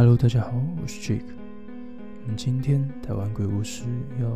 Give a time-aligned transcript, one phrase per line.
[0.00, 1.26] Hello，大家好，我是 Jake。
[2.22, 3.82] 我们今天台湾鬼故事
[4.18, 4.34] 要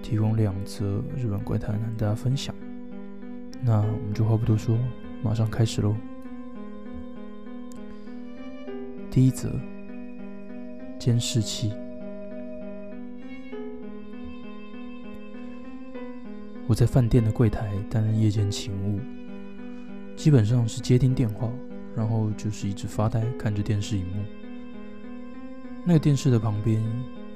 [0.00, 2.54] 提供两则日本怪谈和大家分享。
[3.60, 4.78] 那我们就话不多说，
[5.20, 5.96] 马上开始喽。
[9.10, 9.50] 第一则，
[10.96, 11.72] 监视器。
[16.68, 19.00] 我在饭店的柜台担任夜间勤务，
[20.14, 21.50] 基本上是接听电话。
[21.96, 24.22] 然后就是一直发呆，看着电视荧幕。
[25.84, 26.82] 那个电视的旁边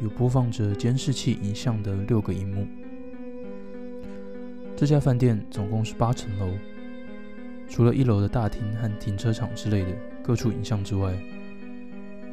[0.02, 2.66] 有播放着监视器影像的六个荧幕。
[4.76, 6.52] 这家饭店总共是八层楼，
[7.68, 11.16] 除了一楼的大厅和停车场之类的各处影像之外，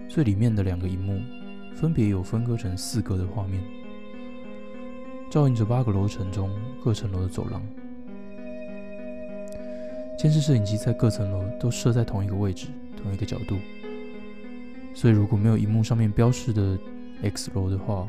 [0.09, 1.21] 最里面的两个荧幕
[1.75, 3.63] 分别有分割成四格的画面，
[5.29, 6.49] 照映着八个楼层中
[6.83, 7.61] 各层楼的走廊。
[10.17, 12.65] 监视摄影机在各层楼都设在同一个位置、
[13.01, 13.55] 同一个角度，
[14.95, 16.75] 所以如果没有荧幕上面标示的
[17.21, 18.07] X 楼的话，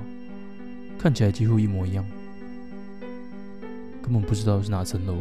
[0.99, 2.03] 看起来几乎一模一样，
[4.01, 5.19] 根本不知道是哪层楼。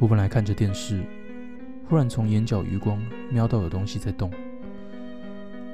[0.00, 1.04] 我本来看着电视，
[1.88, 4.28] 忽然从眼角余光瞄到有东西在动，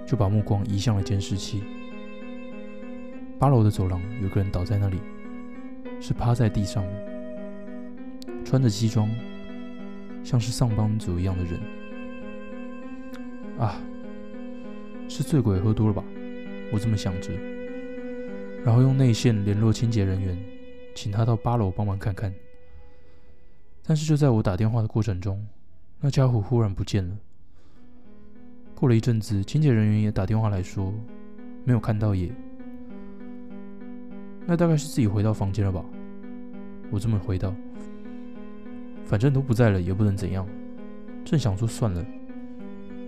[0.06, 1.62] 就把目光移向了监视器。
[3.38, 4.98] 八楼的走廊有个人倒在那里，
[6.02, 6.84] 是趴在地上。
[8.46, 9.10] 穿着西装，
[10.22, 11.60] 像是上班族一样的人
[13.58, 13.82] 啊，
[15.08, 16.04] 是醉鬼喝多了吧？
[16.72, 17.32] 我这么想着，
[18.64, 20.38] 然后用内线联络清洁人员，
[20.94, 22.32] 请他到八楼帮忙看看。
[23.82, 25.44] 但是就在我打电话的过程中，
[25.98, 27.16] 那家伙忽然不见了。
[28.76, 30.94] 过了一阵子，清洁人员也打电话来说
[31.64, 32.30] 没有看到也，
[34.46, 35.84] 那大概是自己回到房间了吧？
[36.92, 37.52] 我这么回道。
[39.06, 40.46] 反正都不在了，也不能怎样。
[41.24, 42.04] 正想说算了，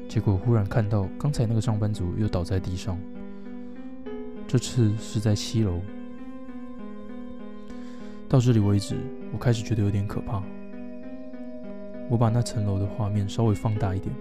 [0.08, 2.98] 结果忽然看到刚才那个上班族又倒在地上。
[4.46, 5.80] 这次是在七楼。
[8.28, 8.96] 到这里为止，
[9.32, 10.42] 我开始觉得有点可怕。
[12.08, 14.14] 我把那层楼的画面稍微放大一点，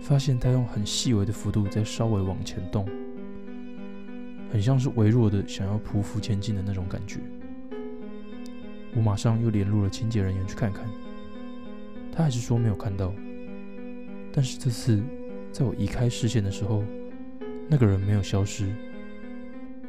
[0.00, 2.88] 发现它用很细微的幅度在稍微往前动，
[4.50, 7.20] 很像是微弱的想要匍匐前进的那种感觉。
[8.96, 10.88] 我马上又联络了清洁人员去看看，
[12.12, 13.12] 他还是说没有看到。
[14.32, 15.02] 但是这次
[15.52, 16.82] 在我移开视线的时候，
[17.68, 18.72] 那个人没有消失，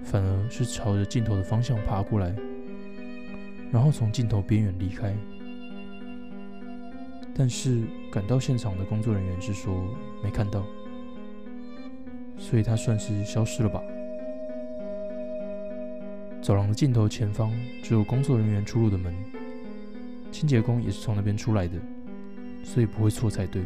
[0.03, 2.35] 反而是朝着镜头的方向爬过来，
[3.71, 5.15] 然后从镜头边缘离开。
[7.37, 9.85] 但是赶到现场的工作人员是说
[10.23, 10.65] 没看到，
[12.37, 13.81] 所以他算是消失了吧。
[16.45, 17.51] 走廊的尽头前方
[17.81, 19.11] 只有工作人员出入的门，
[20.31, 21.73] 清洁工也是从那边出来的，
[22.63, 23.63] 所以不会错才对。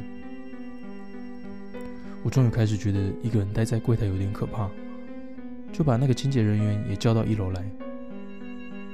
[2.24, 4.70] 我终于开始觉得一个人待在柜台有点可怕，
[5.74, 7.70] 就把那个清洁人员也叫到一楼来，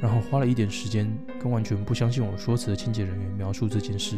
[0.02, 1.08] 然后花了一点时间
[1.40, 4.18] 跟完全不相信我说辞的清洁人员描述这件事。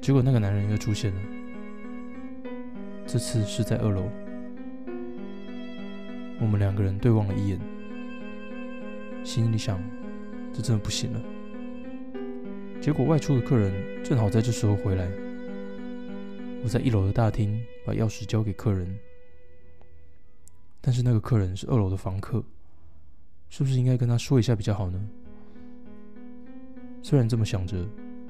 [0.00, 1.20] 结果那个男人又出现了，
[3.04, 4.08] 这次是在二楼。
[6.44, 7.58] 我们两个人对望了一眼，
[9.24, 9.82] 心里想：
[10.52, 11.20] 这真的不行了。
[12.82, 13.72] 结果外出的客人
[14.04, 15.10] 正好在这时候回来，
[16.62, 18.94] 我在一楼的大厅把钥匙交给客人，
[20.82, 22.44] 但是那个客人是二楼的房客，
[23.48, 25.00] 是不是应该跟他说一下比较好呢？
[27.02, 27.88] 虽然这么想着，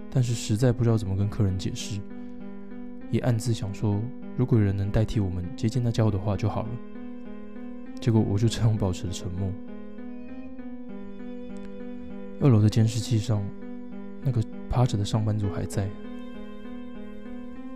[0.08, 2.00] 但是实在不知道怎么跟客人解释，
[3.10, 4.00] 也暗自想说：
[4.36, 6.68] 如果有人能代替我们接近那家伙的话就好了。
[8.00, 9.50] 结果我就这样保持了沉默。
[12.40, 13.42] 二楼的监视器上，
[14.22, 15.88] 那个趴着的上班族还在。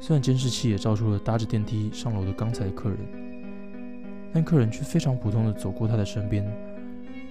[0.00, 2.98] 虽然监视器也照出了搭着电梯上楼的刚才的客人，
[4.32, 6.46] 但客人却非常普通的走过他的身边，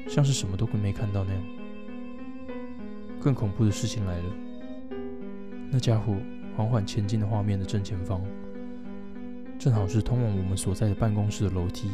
[0.07, 1.43] 像是什么都没看到那样。
[3.19, 4.25] 更恐怖的事情来了，
[5.69, 6.15] 那家伙
[6.55, 8.21] 缓缓前进的画面的正前方，
[9.59, 11.89] 正好是通往我们所在的办公室的楼梯。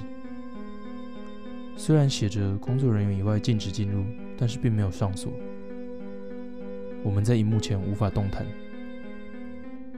[1.76, 4.06] 虽然写着工作人员以外禁止进入，
[4.38, 5.34] 但是并没有上锁。
[7.04, 8.46] 我们在荧幕前无法动弹，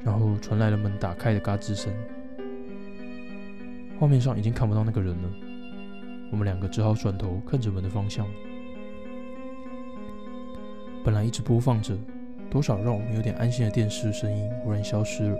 [0.04, 1.94] 然后传来了门打开的嘎吱声。
[4.00, 5.30] 画面上已经看不到那个人了，
[6.32, 8.26] 我们两个只好转头看着门的方向。
[11.04, 11.96] 本来一直播放着，
[12.50, 15.38] 多少让我们有点安心的电视声音忽然消失了。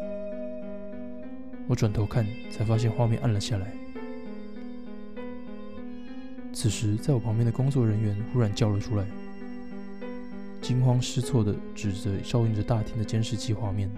[1.68, 3.74] 我转头看，才发现画面暗了下来。
[6.56, 9.06] 此时，在我旁边的工作人员忽然叫了出来，
[10.62, 13.92] 惊慌失措地指着照映着大厅的监视器画面：“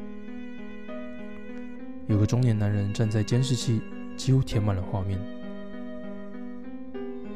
[2.10, 3.80] 有个中年男人站在监视器，
[4.16, 5.20] 几乎填满了画面，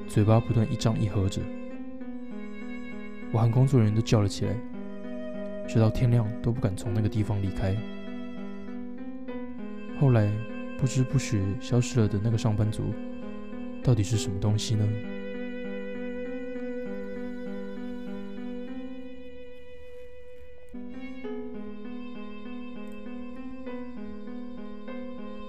[0.07, 1.39] 嘴巴不断一张一合着。
[3.31, 4.55] 我和工作人员都叫了起来，
[5.67, 7.77] 直到天亮都不敢从那个地方离开。
[9.99, 10.31] 后来
[10.79, 12.85] 不知不觉消失了的那个上班族，
[13.83, 14.87] 到底是什么东西呢？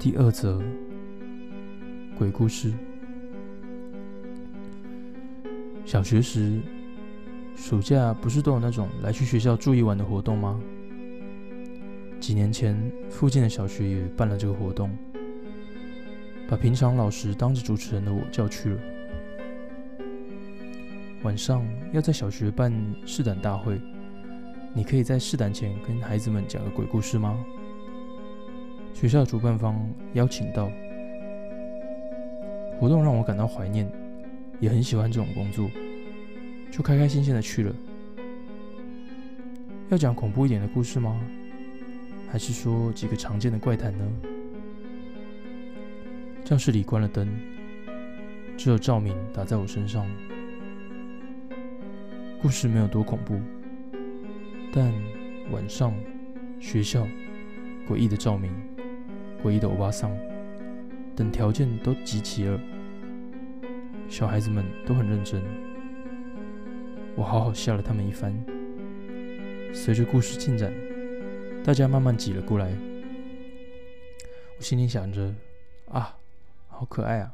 [0.01, 0.61] 第二则
[2.19, 2.73] 鬼故事。
[5.85, 6.59] 小学时，
[7.55, 10.59] 暑假不是都有那种来去学校住一晚的活动吗？
[12.19, 12.77] 几年前，
[13.11, 14.91] 附近的小学也办了这个活动，
[16.53, 18.79] 把平常老实当着主持人的我叫去了。
[21.23, 22.71] 晚上要在小学办
[23.07, 23.81] 试胆大会，
[24.75, 27.43] 你可以在试胆前跟孩子们讲个鬼故事吗？
[28.93, 30.71] 学校主办方邀请到
[32.79, 33.91] 活动，让我感到怀念，
[34.61, 35.71] 也很喜欢这种工作，
[36.71, 37.75] 就开开心心的去了。
[39.89, 41.19] 要讲恐怖一点的故事吗？
[42.31, 44.05] 还是说几个常见的怪谈呢？
[46.53, 47.27] 教室里关了灯，
[48.59, 50.07] 只有照明打在我身上。
[52.43, 53.41] 故事没有多恐怖，
[54.71, 54.93] 但
[55.51, 55.95] 晚上
[56.61, 57.09] 学校
[57.89, 58.53] 诡异的照明。
[59.43, 60.15] 诡异的欧巴桑
[61.17, 62.61] 等条件都集齐了，
[64.07, 65.41] 小孩子们都很认真，
[67.17, 68.31] 我好好吓了他们一番。
[69.73, 70.71] 随着故事进展，
[71.65, 72.71] 大家慢慢挤了过来，
[74.59, 75.35] 我心里想着：
[75.91, 76.15] 啊，
[76.83, 77.33] 好可爱啊！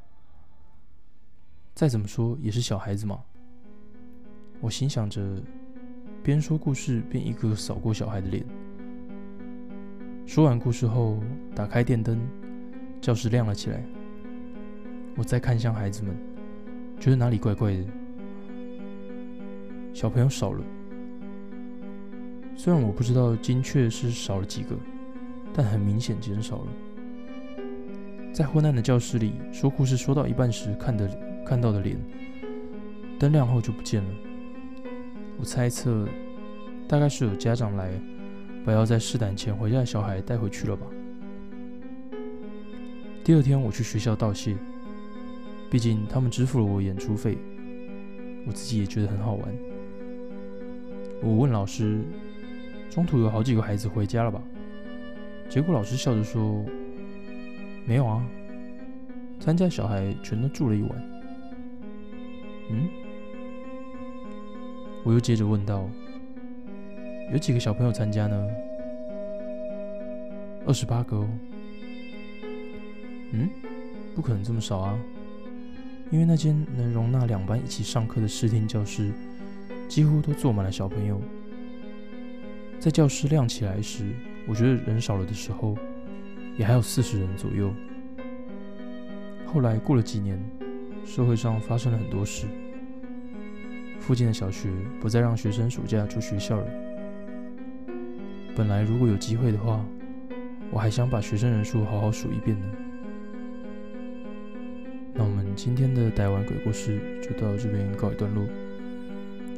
[1.74, 3.18] 再怎么说也是小孩子嘛。
[4.60, 5.42] 我心想着，
[6.22, 8.44] 边说故事边一个个扫过小孩的脸。
[10.26, 11.18] 说完故事后，
[11.54, 12.20] 打开电灯，
[13.00, 13.82] 教室亮了起来。
[15.16, 16.14] 我再看向孩子们，
[17.00, 17.86] 觉得哪里怪怪的。
[19.94, 20.62] 小朋友少了，
[22.54, 24.76] 虽然我不知道精确是少了几个，
[25.54, 26.66] 但很明显减少了。
[28.38, 31.11] 在昏暗的教室里，说故事说到一半时看的
[31.44, 31.99] 看到的脸，
[33.19, 34.11] 灯亮后就不见了。
[35.40, 36.06] 我猜测，
[36.87, 37.90] 大概是有家长来。
[38.64, 40.87] 把要在试胆前回家的小孩带回去了吧。
[43.25, 44.56] 第二天我去学校道谢，
[45.69, 47.38] 毕竟他们支付了我演出费，
[48.46, 49.52] 我自己也觉得很好玩。
[51.25, 52.05] 我问老师，
[52.88, 54.40] 中途有好几个孩子回家了吧？
[55.49, 56.64] 结果老师笑着说
[57.88, 58.23] ：“没有啊，
[59.40, 60.90] 参加小孩全都住了一晚。”
[62.70, 62.87] 嗯？
[65.05, 65.88] 我又接着问道。
[67.32, 68.46] 有几个小朋友参加呢？
[70.67, 71.29] 二十八个哦。
[73.32, 73.49] 嗯，
[74.14, 74.99] 不可能这么少啊！
[76.11, 79.12] 因为那间能容纳两班一起上课的视听教室，
[79.88, 81.20] 几乎都坐满了小朋友。
[82.79, 84.14] 在教室亮起来时，
[84.47, 85.76] 我觉得人少了的时候，
[86.58, 87.72] 也还有四十人左右。
[89.46, 90.38] 后来过了几年，
[91.06, 92.46] 社会上发生了很多事，
[93.98, 94.68] 附近的小学
[95.00, 96.66] 不再让学生暑假住学校了。
[98.54, 99.82] 本来如果有机会的话，
[100.70, 102.66] 我还想把学生人数好好数一遍呢。
[105.14, 108.44] 那我们今天的台湾鬼故事就到这边告一段落。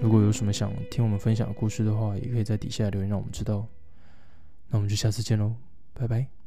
[0.00, 3.66] 如果有什么想听我们分享的故事的话，也可以在底下留言让我们知道。
[4.68, 5.56] 那我们就下次见喽，
[5.92, 6.39] 拜拜。